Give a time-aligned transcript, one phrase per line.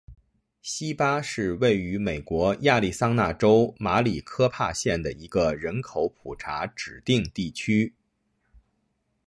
[0.63, 7.93] 锡巴是位于美国亚利桑那州马里科帕县的一个人口普查指定地区。